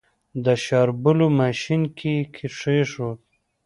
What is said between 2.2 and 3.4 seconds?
کېښود.